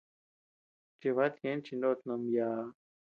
Chibatu 0.99 1.37
ñéʼen 1.43 1.63
chinót 1.65 1.99
no 2.03 2.13
ama 2.17 2.29
yââ. 2.35 2.45